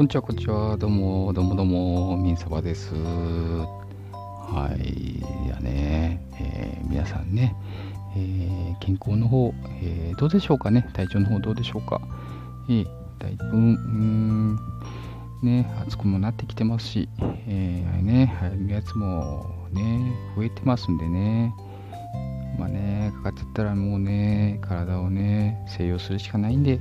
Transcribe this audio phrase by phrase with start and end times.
[0.00, 0.78] こんにちは、こんにちは。
[0.78, 2.94] どうも、どうもどうも、みんさばです。
[2.94, 7.54] はい、やね、えー、皆さんね、
[8.16, 9.52] えー、健康の方、
[9.82, 12.00] えー、どうでしょうかね、体調の方どうでしょうか？
[12.70, 12.86] えー、
[13.18, 14.56] だいぶ、うん、
[15.42, 17.10] ね、暑くもなってきてますし、
[17.46, 21.54] えー、ね、流行るやつもね、増えてますんでね、
[22.58, 26.80] まあね、かかっちゃったらもうね、体をね、静養するしかないんで、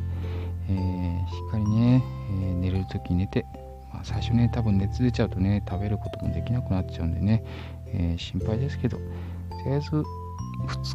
[0.69, 3.45] えー、しっかりね、えー、寝るとき寝て、
[3.91, 7.43] まあ、最初ね、多分熱出ちゃうとね、食べることもできなくなっちゃうんでね、
[7.87, 9.03] えー、心配ですけど、と
[9.65, 10.03] りあえず2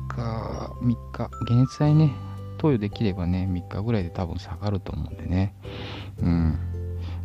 [0.08, 2.12] 日、3日、解熱剤ね、
[2.58, 5.54] 投与できればね、3日ぐらいで多分下がると思うんでね、
[6.22, 6.58] うん、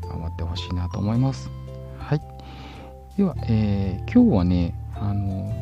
[0.01, 1.51] 頑張ってほしいなと思います。
[1.99, 2.21] はい。
[3.15, 5.53] では、えー、今日はね、あの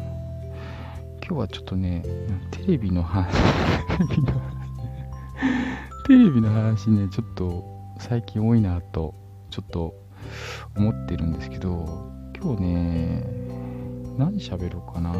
[1.27, 2.03] 今日はちょっとね、
[2.51, 3.33] テレビの話、
[3.97, 4.56] テレビの話
[6.07, 7.65] テレビの話ね、ちょっと
[7.99, 9.13] 最近多いなと、
[9.49, 9.93] ちょっと
[10.77, 11.85] 思ってるんですけど、
[12.33, 13.23] 今日ね、
[14.17, 15.11] 何喋ろうかな。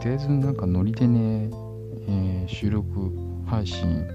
[0.00, 1.50] とりあえずなんかノリでね、
[2.06, 3.10] えー、収録
[3.44, 4.06] 配信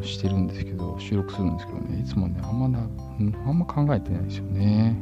[0.00, 4.96] してるんですけど、収録するんですけどね、いつもね、あんまな、あんま考えてないですよね。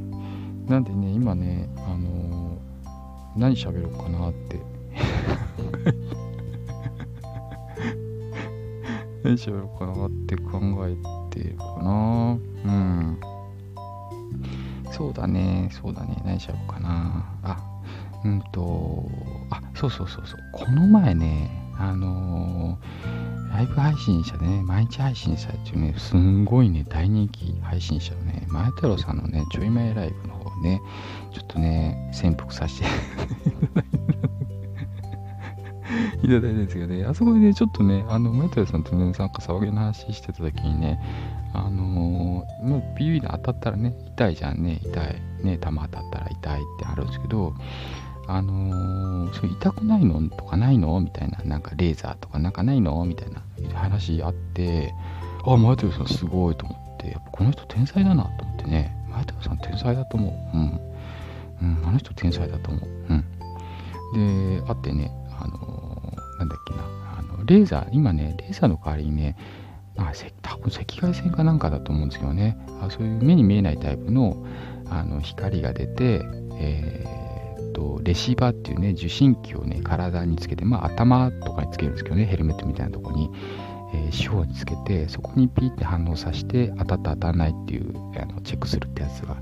[0.67, 4.59] なんでね、今ね、あのー、何喋ろうかなって
[9.35, 10.97] しようかなって考え
[11.31, 12.39] てるかな。
[12.65, 13.21] うん。
[14.93, 15.71] そうだね。
[15.73, 16.23] そうだね。
[16.25, 17.25] 何しようかな。
[17.43, 17.57] あ
[18.25, 19.09] うんと
[19.51, 20.41] あそうそうそうそう。
[20.53, 30.81] この前ねあのー、ライブ配信者でね、毎日配信されてるね、すんごいね、大人気配信者のね、前太郎さんのね、ちょい前ライブの方ね、
[31.33, 32.87] ちょっとね、潜伏させて。
[32.87, 32.89] い
[33.75, 34.16] ただい
[36.23, 41.01] たんですけどね、あそこでね、ちょっとね、あの、メタルさんとね、なんか騒ぎの話してた時にね、
[41.53, 45.17] あのー、もうビビで当たったらね、痛いじゃんね、痛い。
[45.43, 47.55] ね、弾当たったら痛いってあるんですけど、
[48.27, 51.01] あのー、それ痛くないのとかないの？
[51.01, 53.05] みたいな、なんかレーザーとかなんかないの？
[53.05, 53.43] みたいな
[53.75, 54.93] 話あって、
[55.47, 60.57] あ、マイテルさんすごいと思って、やっぱこの人天才だなと思ってね、マイテルさん天才だと思う。
[60.57, 60.81] うん。
[61.63, 62.89] うん、あの人天才だと思う。
[64.15, 64.59] うん。
[64.59, 65.86] で、あってね、あのー
[66.39, 66.83] なんだっけな、
[67.19, 69.37] あのレーザー、今ね、レーザーの代わりにね、
[69.97, 74.45] まあ、多分赤外線かなんかだと思うんですけどね、あそういう目に見えないタイプの
[74.89, 76.21] あの光が出て、
[76.59, 83.31] えー、とレシーバーっていうね、受信機をね、体につけて、まあ、頭とかにつけるんですけどね、ヘルメットみたいなところに、
[83.95, 89.37] えー、四方につけて、そこにピーって反応させて、当たった当たらないっていうあのチェックするってやつが、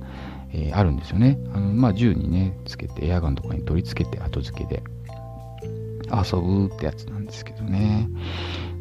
[0.53, 1.38] えー、あるんですよね。
[1.53, 4.83] あのまあ、銃にね、つけて、エアガンとかに取り付けて、後付けで。
[6.10, 8.09] 遊ぶってやつなんですけどね。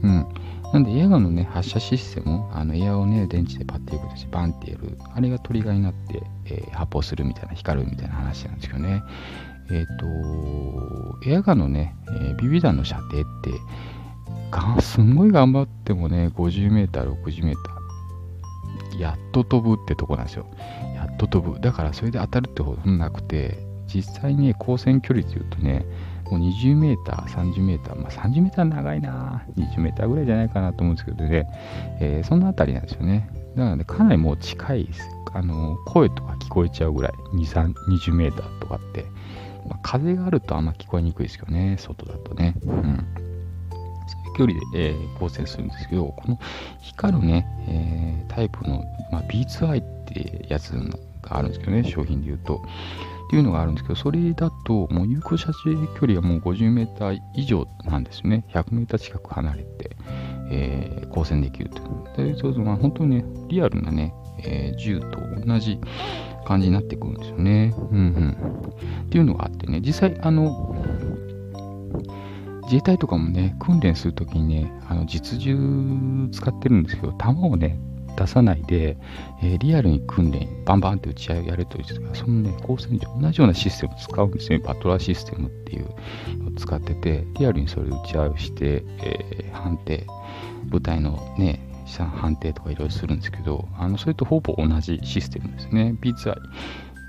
[0.04, 0.28] うん。
[0.74, 9.04] なんでエアガンのね、発射システム、あのエアをね、電池でパッていくとしてバンってやる、あれがトリガーになって、えー、発砲するみたいな、光るみたいな話なんですけどね。
[9.72, 13.52] えっ、ー、と、エアガンのね、えー、ビビ弾の射程って、
[14.50, 17.54] がすんごい頑張ってもね、50m、60m、
[19.00, 20.48] やっと飛ぶってとこなんですよ。
[20.96, 21.60] やっと飛ぶ。
[21.60, 23.58] だからそれで当たるってほどなくて、
[23.88, 25.86] 実際に、ね、光線距離で言うとね、
[26.34, 31.48] もう20メーター、30メーター、まあ30メーター長いな、20メーターぐらいじゃないかなと思うんですけどね、
[32.02, 33.30] えー、そのあたりなんですよね。
[33.56, 35.02] なので、かなりもう近いです。
[35.32, 39.06] あの、声とか聞こえちゃうぐらい、2 20メーターとかって、
[39.70, 42.56] まあ、風があるとあんま聞こえにくいですけどね、外だとね。
[42.64, 43.06] うん。
[44.36, 46.40] 距離で、えー、光線するんですけど、この
[46.82, 50.72] 光るね、えー、タイプの、まあ、B2i ってやつ
[51.22, 52.60] があるんですけどね、商品で言うと。
[53.34, 58.46] っていうのがあるんですけど、それだと、もう有効射程距離はもう50メーター以上なんですね。
[58.50, 59.98] 100メーター近く離れて、
[60.52, 61.82] えー、光線できると。
[62.16, 65.18] で、そうすると、本当にね、リアルなね、えー、銃と
[65.48, 65.80] 同じ
[66.46, 67.74] 感じになってくるんですよね。
[67.76, 69.06] うんうん。
[69.06, 70.76] っていうのがあってね、実際、あの、
[72.66, 75.58] 自衛隊とかもね、訓練するときにね、あの実銃
[76.32, 77.80] 使ってるんですけど、弾をね、
[78.16, 78.98] 出さないで、
[79.42, 84.60] えー、リアルに訓練、バンバンって打ち合いをやるというか、そのね、高専上同じようなシステムを使うんですね。
[84.60, 85.90] バトラーシステムっていう
[86.44, 90.06] のを使ってて、リアルにそれで打ち合いをして、えー、判定、
[90.66, 95.96] 部隊のね、資産判定とかいろいろするんですけど、あのそれとほぼ同じシステムですね。
[96.00, 96.14] b。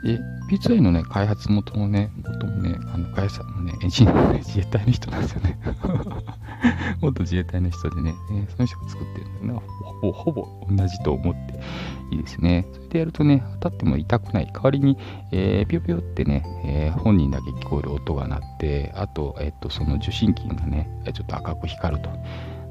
[0.04, 0.20] で、
[0.50, 5.58] P2i のね、開発元もね、元もね、あの開発者のね、エンジニアの、ね、 自衛隊の人なんですよね。
[7.00, 9.62] 元自衛隊の人でね、えー、その人が作ってるんだよな。
[10.00, 11.60] ほぼ、ほぼ同じと思って
[12.10, 12.66] いいですね。
[12.72, 14.50] それでやるとね、当たっても痛くない。
[14.52, 14.98] 代わりに、
[15.32, 22.10] えー、ぴよぴよってね、えー、本人だけ聞こえる音が鳴って、あと、えっ、と、その受信機がね、ちょっと赤く光ると。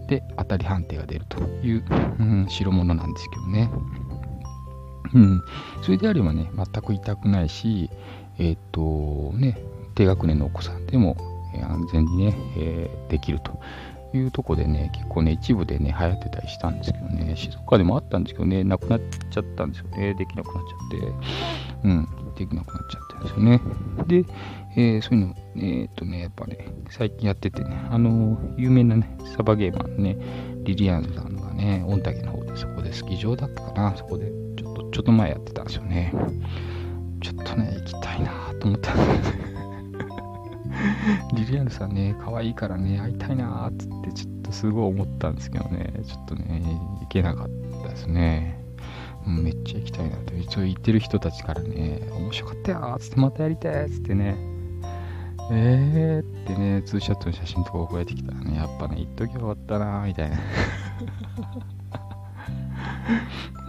[0.07, 1.83] で、当たり判定が出るという、
[2.19, 3.69] うん、代物なんですけどね。
[5.14, 5.44] うん。
[5.82, 7.90] それであればね、全く痛くないし、
[8.40, 9.58] えっ、と、ね、
[9.96, 11.18] 低学年のお子さんでも、
[11.62, 13.60] 安全にね、えー、できると
[14.18, 19.02] いうとこでね、結構ね、一部でね、流行ってたりしたんですけどね、静岡でもあったんですけどね、なくなっ
[19.32, 20.14] ちゃったんですよね。
[20.16, 23.62] できなくなっちゃって、うん、できなくなっちゃったんですよね。
[24.08, 24.26] で、
[24.76, 30.18] えー、そういうの、えー、っとね、やっぱね、最近やっててね、あの、有名なね、サバゲーマンね、
[30.64, 36.13] リリアンさんがね、御嶽の方でそこでスキー場だったかな、そこでちょっと、ちょっと前やってたんですよね。
[37.19, 39.34] ちょっとね、行きたいなと思ったんです
[41.36, 46.62] リリアンさんね、可愛いからね、会いたいなーっつって、ちょっとすごい思ったんですけどね、ちょっとね、
[47.01, 47.48] 行けなかっ
[47.84, 48.60] たですね。
[49.25, 50.36] めっちゃ行きたいなと。
[50.36, 54.36] 一応言ってる人たちからね、面白かったよーっつって、またやりたいっつってね、
[55.51, 60.36] えーってね、ツーショットの写真とか送られてきたらね、やっぱね、言っときゃよかったなーみたいな。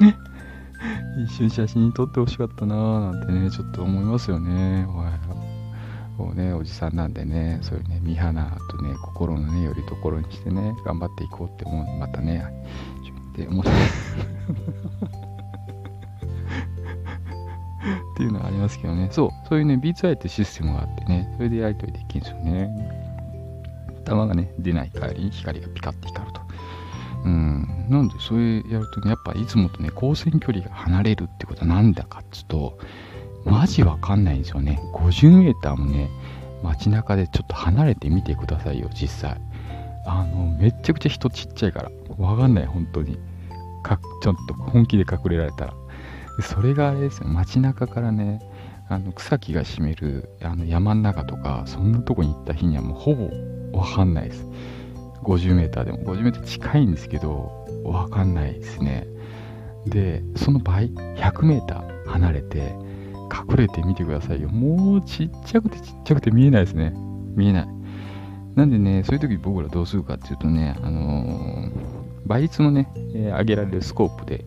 [0.00, 0.16] ね。
[1.24, 4.86] 一緒に写真撮ってほしかったなーなんてね、ちょっと思いますよね。
[6.16, 8.28] こうね、おじさんなんでね、そういうね、見放
[8.70, 12.44] とね、心のね、よりどころにしてね、頑張っていこうって思う、またね、
[13.32, 13.70] って思って
[18.14, 22.70] っていうのはありますけどね、そう、そういうね、ビーツアイってシステムがあってね、それでやり取りできるんですよね。
[24.04, 26.43] 弾がね、出ない代わりに光がピカッて光ると。
[27.24, 32.78] うん、なんで、それやるとね、やっぱいつもとね、光線距離が離れるってことは何だかっつうと、
[33.44, 34.80] マジわかんないんですよね。
[34.94, 36.10] 50メーターもね、
[36.62, 39.40] 街中でちょっと離れてみてくださいよ、実際。
[40.06, 41.90] あの、めちゃくちゃ人ちっちゃいから。
[42.18, 43.18] わかんない、本当に。
[43.82, 45.74] かちょっと本気で隠れられたら。
[46.42, 48.40] それがあれですよ、街中からね、
[48.88, 53.30] あの草木が占めるあの山の中とか、そんなとこに行った日にはもうほぼ
[53.78, 54.46] わかんないです。
[55.24, 55.98] 50メーターでも。
[55.98, 59.06] 50メーター近いんですけど、わかんないですね。
[59.86, 62.74] で、その倍、100メーター離れて、
[63.32, 64.48] 隠れてみてくださいよ。
[64.48, 66.94] もうちっちゃくてちっちゃくて見えないですね。
[67.34, 67.68] 見えない。
[68.54, 71.70] なんでね、そういう時僕らどうするかっていうとね、あのー、
[72.26, 74.44] 倍率のね、えー、上げられるスコープで、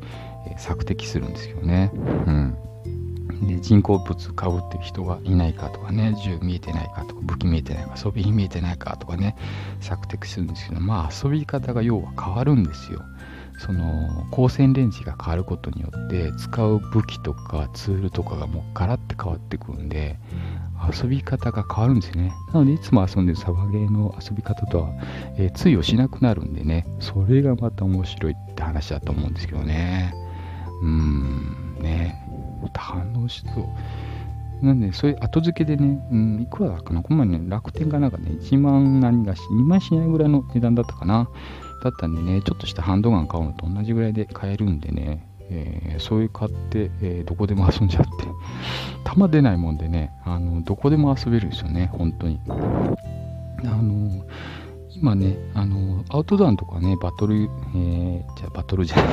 [0.50, 1.92] えー、索敵するんですよね。
[1.94, 1.98] う
[2.32, 2.58] ん。
[3.42, 9.36] で、人工物買うっていう人がいないかとかね、銃見えてないかとか、武器見えてないか、装備品見えてないかとかね、
[9.82, 13.02] 索敵するんですけど、まあ遊び方が要は変わるんですよ。
[13.60, 20.20] その光線レンジが変わることによって使う武器とかツールとかがもうガラッて変わってくるんで
[20.96, 22.34] 遊び方が変わるんですよね。
[22.54, 24.92] なのでいつも遊んでるサバゲーの遊び方とは、
[25.38, 30.14] えー、通用しなくなるんでねそれがまた面白いって話だと思うんですけどね。
[30.84, 32.27] うんね。
[32.74, 41.30] 楽しそうなんで、そういう後付けでね、うん、いくらだかな、この前ね、楽天かなんかね、1万何がし、2万しないぐらいの値段だったかな。
[41.84, 48.10] だったんでね、ちょっとしたハンドガン買うのと同じぐらいで買えるんでね、えー、そういう買って、えー、どこでも遊んじゃって、
[49.04, 52.40] 弾出ないもんでね、あの、どこでも遊べるんですよね、本当に。
[53.64, 54.24] あの
[54.92, 57.36] 今ね、あのアウトドアとかね、バトル、
[57.76, 59.06] えー、じゃバトルじゃない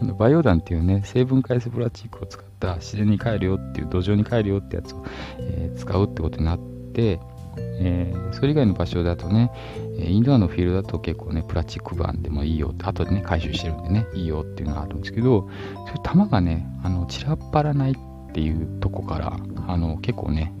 [0.00, 5.04] あのバイオ弾っていうね、成分解性プラスチックを使った自然に帰るよっていう、土壌に帰るよってやつを、
[5.38, 6.58] えー、使うってことになっ
[6.92, 7.20] て、
[7.56, 9.50] えー、それ以外の場所だとね、
[9.98, 20.52] インドアのフィールドだと結構ね、プラスチック板でもいいよって、後でね、回収してるんでね、いいよっていうのがあるんですけど、そういう弾がね、あの散らっぱらないっていうとこから、あの結構ね、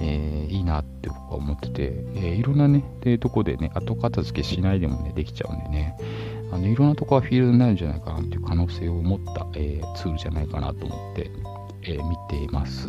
[0.00, 5.96] えー、いいなって僕は思ってて、えー、いろんなね、でとこでね、後片付けしないでもね、できちゃうんでね、
[6.52, 11.30] あのいろんなとこがフィールドになるんじゃないかなっていう可能性を持った、えー、ツールじゃないかなと思って、
[11.84, 12.88] え見ています。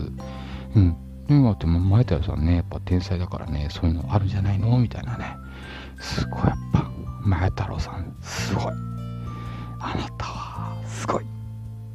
[0.76, 0.96] うん。
[1.30, 5.36] 今っても前田さんね、やっぱ天才だからね、そういうのあるんじゃないのみたいなね。
[6.00, 6.92] すごい、やっぱ、
[7.24, 8.66] 前太郎さん、すごい。
[9.80, 11.26] あなたは、すごい。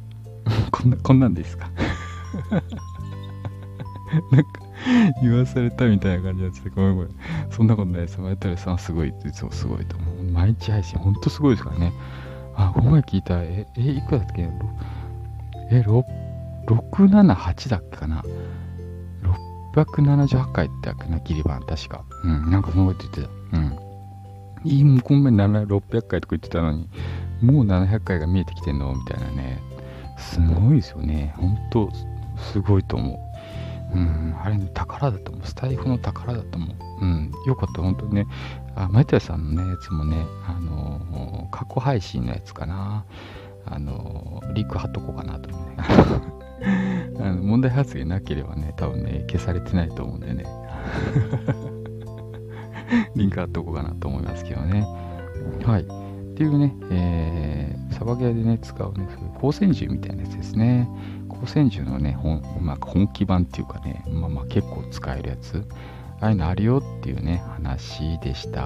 [0.71, 1.69] こんな、こんなんですか？
[4.31, 4.49] なんか、
[5.21, 7.11] 言わされたみたいな感じなんです、ごめんごめん。
[7.51, 8.19] そんなことないです。
[8.19, 10.08] 前太郎さんすごいっていつもすごいと思う。
[10.39, 11.91] 毎日配信、ほんとすごいですからね。
[12.55, 14.49] あ、この前聞いた、え、え、いくらだっけ？
[15.69, 18.23] え、678だっけかな
[19.75, 22.05] ？678回ってあっけな、ギリバン、確か。
[22.23, 23.29] うん、なんかそのこと言ってた。
[23.57, 23.77] うん。
[24.63, 25.31] いい、もうこの前
[25.65, 26.89] 600回とか言ってたのに、
[27.41, 28.93] もう700回が見えてきてんの？
[28.93, 29.61] みたいなね。
[30.17, 31.33] すごいですよね。
[31.37, 31.89] ほんと、
[32.37, 33.17] すごいと思う。
[33.93, 35.47] うん、あれ、ね、宝だと思う。
[35.47, 36.75] スタイフの宝だと思う。
[37.01, 38.27] うん、よかった、本当にね。
[38.75, 43.05] あ、マイタさんのね、やつもね、あのー、過去配信のやつかな。
[43.65, 45.75] あのー、リンク貼っとこうかなと思うね。
[47.19, 50.45] あの問題発言なければね、多分ね、消されてないと思うんでね。
[53.15, 54.85] リンク貼っとこうかなと思いますけどね。
[55.65, 56.08] はい。
[56.39, 60.87] っていうね、えーサバゲーでね、使うね、光線銃みたいなやつですね。
[61.29, 65.65] 光線銃のね、本まあ、本気版っていうかね、まあまあ結構使えるやつ。
[66.21, 68.61] ああいうのあるよっていうね、話でした。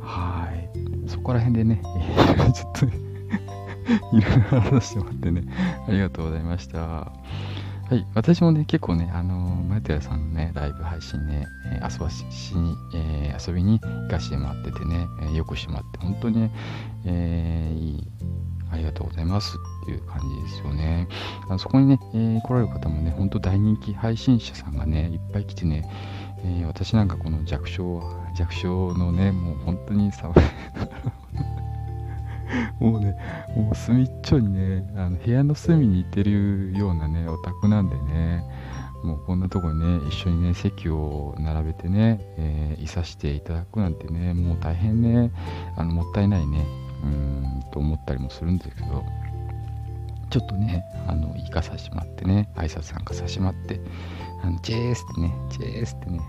[0.00, 1.08] はい。
[1.08, 1.80] そこら辺でね、
[2.52, 2.84] ちょっと
[4.14, 5.44] いろいろ話してもらってね、
[5.88, 7.12] ありがとうございました。
[7.92, 16.50] はい、私もね、結構ね、あのー、マヤさんのね、ライブ配信ね、えー、遊ばしに、えー、遊びに行かしてもらっててね、えー、よくしてもらって、本当にね、
[17.04, 18.08] えー、いい、
[18.70, 21.06] ありがとうございますっていう感じですよね。
[21.50, 25.86] あそこにね、えー、来られる方もね、本当大人気配信者さんがね、いっぱい来てね、
[26.46, 28.02] えー、私なんかこの弱小、
[28.34, 30.32] 弱小のね、もう本当にさ、
[32.80, 33.16] もうね、
[33.56, 38.44] もう隅っちょにね、あの部屋の隅に行ってるようなね、お宅なんでね、
[39.02, 45.30] もうこんなとこにね、一緒にね、席を並べてね、えー、いさしていただくなんてね、もう大変ね、
[45.76, 46.66] あのもったいないね、
[47.02, 49.04] うんと思ったりもするんですけど、
[50.30, 53.80] ちょっとね、あの、行かさせてもらってね、挨拶参加させてもらって、
[54.42, 56.20] あの、チェースってね、チェースってね、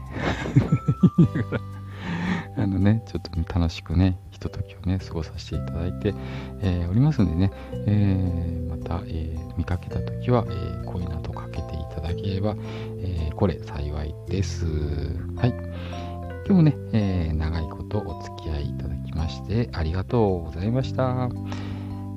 [1.18, 6.14] 言いながら、あのね、ちょっとね、楽しくね、とときをね、過ごさせていただいて、
[6.62, 7.52] えー、おりますんでね、
[7.88, 12.56] えー、また、えー、見かけたときは、えー、こういうなとかけていただければ、
[13.02, 14.66] え、これ幸いです。
[15.36, 15.54] はい。
[16.46, 21.30] 今日もね、え、長いことお付き合いいただきましてありがとうございました。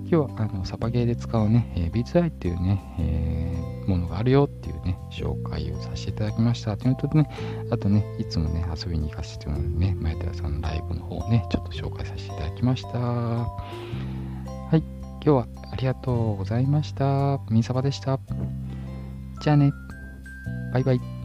[0.09, 6.77] 今日はあのサバゲーで使うね、えー、ビーツアイっていうね、えー、ものがあるよっていうね、紹介をさせていただきました。
[6.77, 7.31] ということでね、
[7.71, 12.99] あとね、いつもね、遊びに行かせてもらうね、前田さんのライブの方をね、ちょっと紹介させていただきました。
[12.99, 13.47] は
[14.73, 17.41] い、今日はありがとうございました。
[17.51, 18.21] みさばでした。
[19.43, 19.73] じゃあね、
[20.73, 21.16] バイバイ。